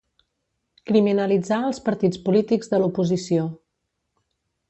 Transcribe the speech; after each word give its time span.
Criminalitzar 0.91 1.59
els 1.67 1.81
partits 1.89 2.21
polítics 2.29 2.73
de 2.73 2.79
l'oposició. 2.85 3.47